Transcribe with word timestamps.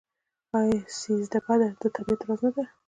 آیا 0.59 0.79
سیزده 0.99 1.39
بدر 1.45 1.71
د 1.81 1.83
طبیعت 1.95 2.21
ورځ 2.23 2.39
نه 2.45 2.51
ده؟ 2.55 2.63